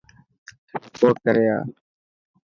[0.83, 1.63] رپورٽ ڪري آءِ.